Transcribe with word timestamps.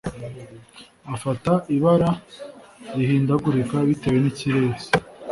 afata 1.15 1.51
ibara 1.75 2.09
rihindagurika 2.97 3.75
bitewe 3.87 4.17
n'ikirere. 4.21 4.77